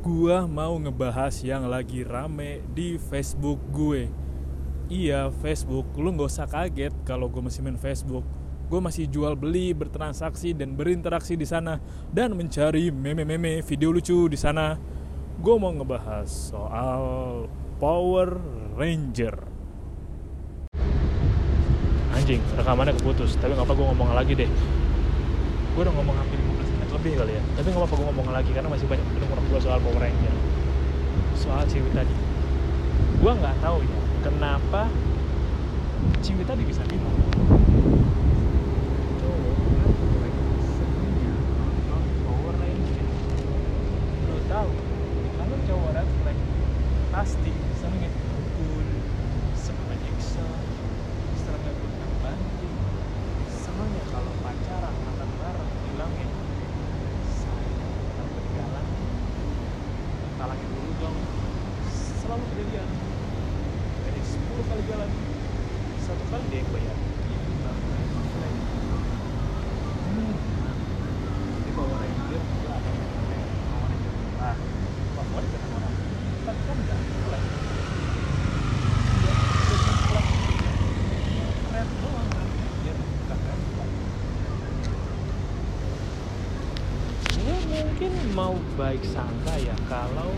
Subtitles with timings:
[0.00, 4.08] gue mau ngebahas yang lagi rame di Facebook gue.
[4.88, 5.92] Iya, Facebook.
[6.00, 8.24] Lu gak usah kaget kalau gue masih main Facebook.
[8.72, 11.76] Gue masih jual beli, bertransaksi dan berinteraksi di sana
[12.08, 14.80] dan mencari meme-meme video lucu di sana.
[15.36, 17.44] Gue mau ngebahas soal
[17.76, 18.40] Power
[18.80, 19.36] Ranger.
[22.16, 23.36] Anjing, rekamannya keputus.
[23.36, 24.48] Tapi gak apa gue ngomong lagi deh.
[25.76, 26.39] Gue udah ngomong hampir
[27.00, 27.42] lebih kali ya.
[27.56, 30.34] Tapi nggak apa-apa gue ngomong lagi karena masih banyak pendengar gue soal Power Ranger.
[31.32, 32.14] Soal Ciwi tadi.
[33.24, 34.92] Gue nggak tahu ya kenapa
[36.44, 37.59] tadi bisa bingung
[88.78, 90.30] baik sangka ya kalau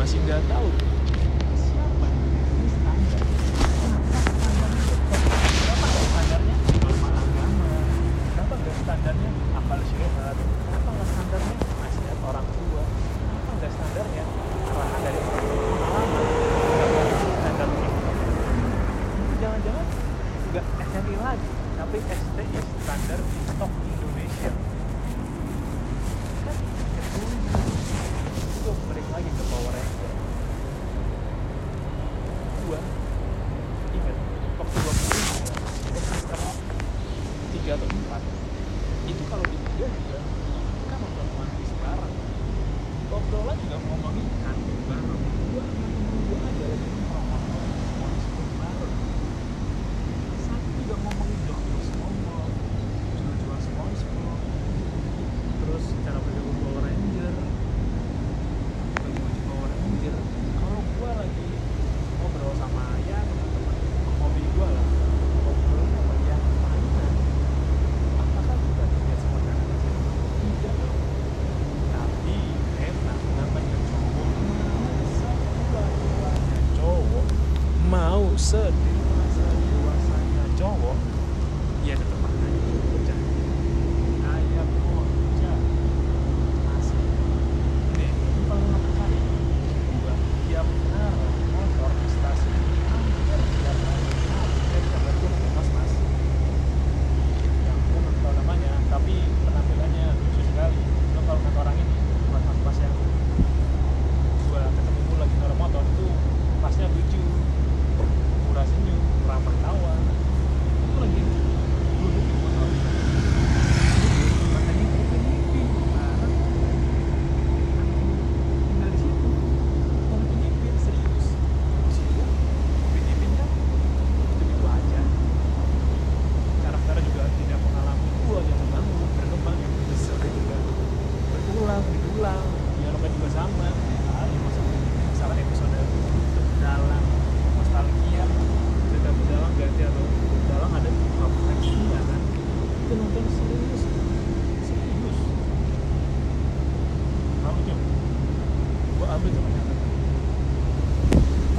[0.00, 0.89] masih nggak tahu.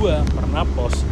[0.00, 1.09] gue pernah post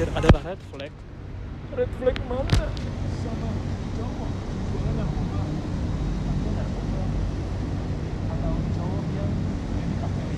[0.00, 0.92] anjir adalah red flag.
[1.76, 2.64] Red flag mana
[3.20, 3.50] sama
[4.00, 4.32] cowok.
[8.32, 8.54] Atau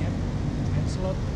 [0.03, 0.15] yang
[0.67, 1.32] di slot.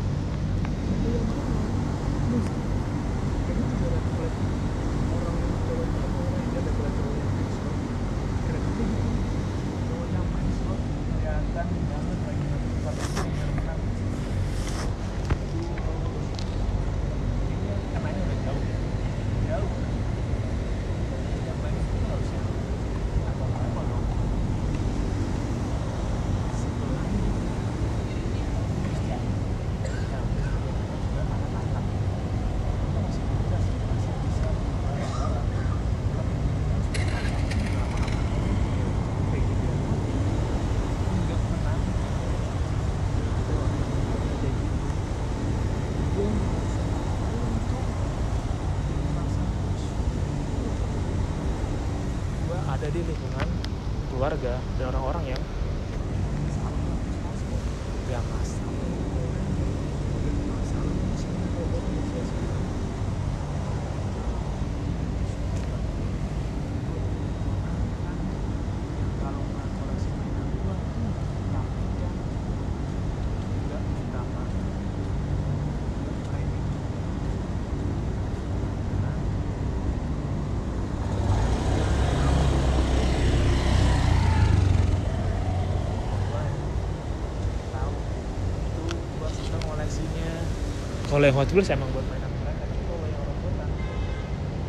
[91.17, 92.61] kalau yang Hot Wheels emang buat mainan mereka.
[92.61, 93.65] Kalau yang orang kota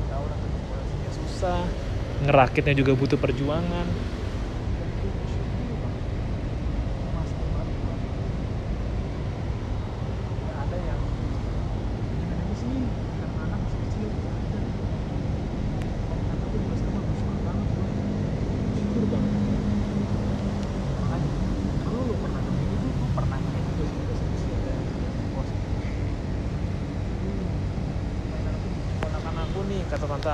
[0.08, 0.40] tahu orang
[1.12, 1.60] susah
[2.24, 3.84] ngerakitnya juga butuh perjuangan.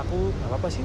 [0.03, 0.83] aku nggak apa-apa sih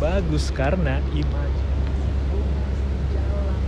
[0.00, 2.08] bagus karena imajinasi
[3.12, 3.60] jalan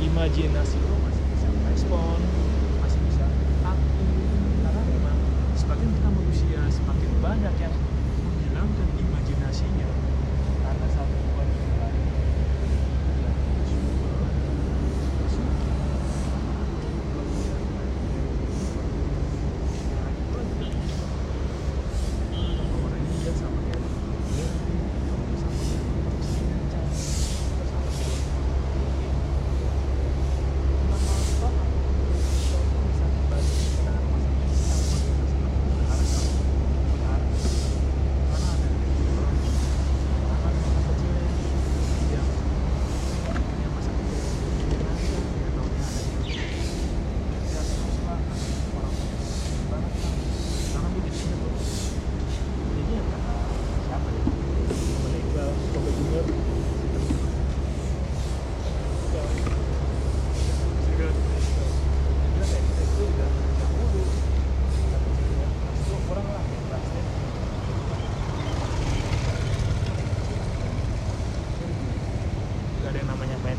[0.00, 2.18] imajinasi lu masih bisa respon
[2.80, 3.28] masih bisa
[3.60, 4.08] aktif
[4.64, 5.16] karena memang
[5.52, 7.74] semakin kita manusia semakin banyak yang
[8.24, 9.88] menghilangkan imajinasinya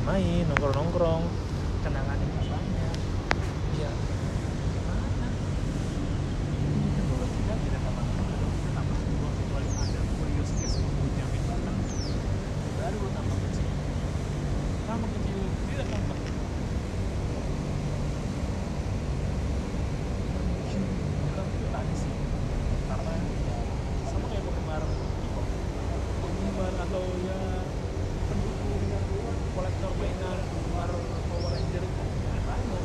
[0.05, 1.25] main-main, nongkrong-nongkrong,
[1.81, 2.93] kenangan yang banyak.
[3.81, 3.89] Ya,
[4.85, 5.29] mana?
[6.61, 11.41] Ini kan bahwa kita tidak tambah muda, kita tambah tua kecuali ada kurios case menjamin
[11.49, 11.77] batang.
[12.77, 13.65] Baru lo tambah kecil.
[14.85, 15.39] Tambah kecil,
[15.73, 16.17] tidak tambah.
[20.45, 20.81] Mungkin
[21.25, 22.13] bilang itu tadi sih,
[22.93, 23.57] karena ya
[24.05, 25.49] sama kayak penggemar K-pop,
[26.21, 27.37] penggemar atau ya
[28.25, 28.85] pendukung
[29.55, 30.89] kolektor mainan penggemar
[31.31, 32.83] Power Ranger itu ya banyak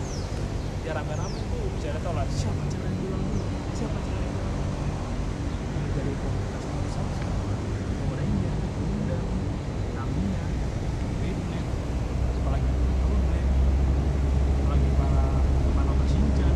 [0.86, 3.42] ya rame-rame tuh bisa tau lah siapa cara yang bilang dulu
[3.74, 4.78] siapa cara yang bilang dulu
[5.74, 9.26] Mulai dari komunitas Samsung Power Ranger Gundam
[9.96, 10.44] Tamiya
[11.18, 11.68] Beyblade
[12.38, 13.50] apalagi Beyblade
[14.60, 16.54] apalagi para pemain nonton Shinchan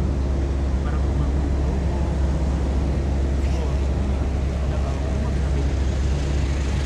[0.86, 1.98] para pemain Robo
[3.50, 3.70] oh
[4.62, 5.76] ada kalau rumah bisa bikin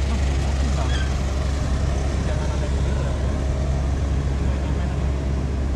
[0.09, 1.05] Mas, mungkin banget
[2.25, 3.13] jangan ada cedera
[4.39, 5.01] mainan-mainan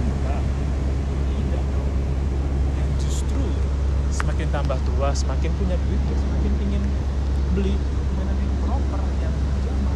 [0.02, 0.42] enggak
[1.28, 1.92] tidak dong
[2.76, 3.44] yang justru
[4.12, 6.82] semakin tambah tua semakin punya duit ya semakin ingin
[7.54, 7.74] beli
[8.18, 9.94] mainan yang proper yang zaman.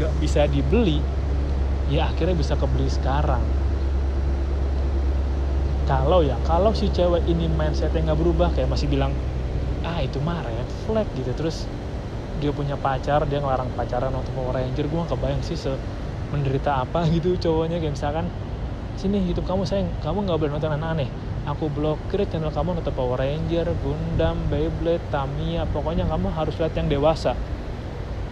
[0.00, 0.98] Nggak bisa dibeli
[1.92, 3.44] ya akhirnya bisa kebeli sekarang.
[5.84, 9.12] Kalau ya kalau si cewek ini mindsetnya nggak berubah kayak masih bilang
[9.84, 11.36] ah itu mah red flag gitu.
[11.36, 11.68] Terus
[12.40, 15.70] dia punya pacar dia ngelarang pacaran nonton Power Ranger gue kebayang sih se
[16.32, 18.26] menderita apa gitu cowoknya kayak misalkan
[18.96, 23.20] sini YouTube kamu sayang kamu nggak boleh nonton aneh-aneh aku blokir channel kamu nonton Power
[23.20, 25.68] Ranger Gundam Beyblade Tamiya.
[25.68, 27.36] Pokoknya kamu harus lihat yang dewasa.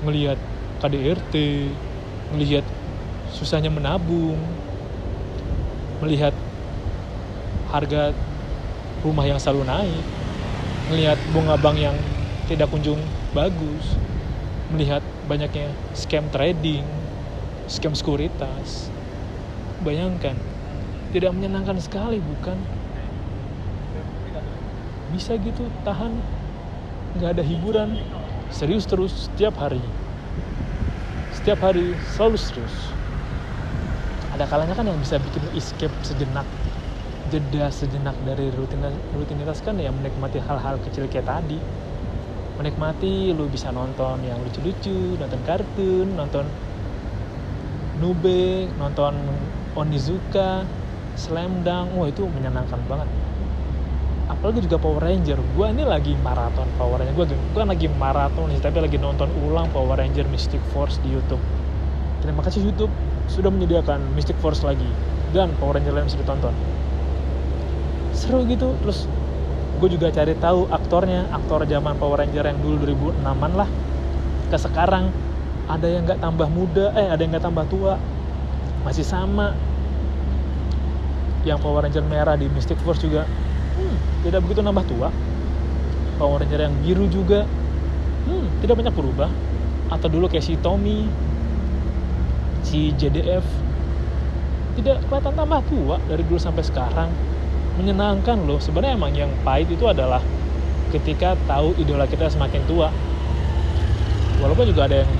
[0.02, 0.38] Ngelihat
[0.83, 1.35] KDRT
[2.35, 2.64] melihat
[3.33, 4.40] susahnya menabung
[6.02, 6.35] melihat
[7.71, 8.11] harga
[9.07, 10.04] rumah yang selalu naik
[10.90, 11.95] melihat bunga bank yang
[12.50, 12.99] tidak kunjung
[13.31, 13.95] bagus
[14.75, 15.00] melihat
[15.31, 16.83] banyaknya scam trading
[17.73, 18.92] scam sekuritas.
[19.83, 20.37] Bayangkan
[21.14, 22.61] tidak menyenangkan sekali bukan
[25.12, 26.16] bisa gitu tahan
[27.21, 28.00] nggak ada hiburan
[28.49, 29.81] serius terus setiap hari.
[31.37, 32.75] Setiap hari selalu serius.
[34.33, 36.49] Ada kalanya kan yang bisa bikin escape sejenak
[37.33, 41.61] jeda sejenak dari rutinitas, rutinitas kan ya menikmati hal-hal kecil kayak tadi.
[42.61, 46.45] Menikmati lu bisa nonton yang lucu-lucu nonton kartun nonton
[48.00, 49.14] Nube nonton
[49.76, 50.64] Onizuka
[51.16, 51.97] Slam Dunk.
[51.97, 53.09] Wah itu menyenangkan banget
[54.33, 55.37] apalagi juga Power Ranger.
[55.53, 57.15] Gue ini lagi maraton Power Ranger.
[57.15, 61.41] Gue bukan lagi maraton nih tapi lagi nonton ulang Power Ranger Mystic Force di YouTube.
[62.25, 62.90] Terima kasih YouTube
[63.29, 64.88] sudah menyediakan Mystic Force lagi
[65.37, 66.55] dan Power Ranger lain bisa ditonton.
[68.16, 68.73] Seru gitu.
[68.81, 69.05] Terus
[69.79, 73.68] gue juga cari tahu aktornya aktor zaman Power Ranger yang dulu 2006an lah.
[74.49, 75.12] Ke sekarang
[75.68, 78.01] ada yang nggak tambah muda eh ada yang nggak tambah tua.
[78.83, 79.53] Masih sama.
[81.42, 83.27] Yang Power Ranger merah di Mystic Force juga
[84.23, 85.09] tidak begitu nambah tua.
[86.17, 87.43] Power Ranger yang biru juga.
[88.31, 89.31] Hmm, tidak banyak berubah.
[89.91, 91.11] Atau dulu kayak si Tommy
[92.63, 93.43] si JDF
[94.79, 97.11] tidak kelihatan tambah tua dari dulu sampai sekarang.
[97.83, 98.63] Menyenangkan loh.
[98.63, 100.23] Sebenarnya emang yang pahit itu adalah
[100.95, 102.89] ketika tahu idola kita semakin tua.
[104.39, 105.13] Walaupun juga ada yang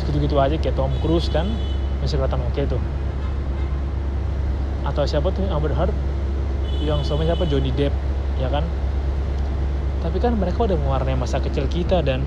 [0.00, 1.48] segitu-gitu aja kayak Tom Cruise kan
[2.04, 2.82] masih kelihatan oke tuh.
[4.84, 5.92] Atau siapa tuh Amber Heard
[6.84, 7.44] yang sama siapa?
[7.44, 7.92] Johnny Depp
[8.40, 8.64] ya kan?
[10.00, 12.24] Tapi kan mereka udah mewarnai masa kecil kita dan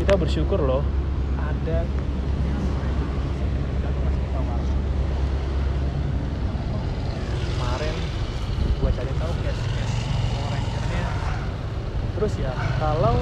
[0.00, 0.80] kita bersyukur loh
[1.36, 1.84] ada
[7.60, 7.94] kemarin
[8.80, 9.62] gue cari tahu cash
[12.16, 13.16] terus ya kalau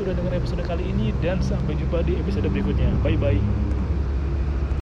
[0.00, 2.88] sudah dengar episode kali ini dan sampai jumpa di episode berikutnya.
[3.04, 3.59] Bye bye.